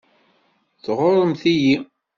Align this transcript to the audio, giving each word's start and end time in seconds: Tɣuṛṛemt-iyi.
Tɣuṛṛemt-iyi. 0.83 1.75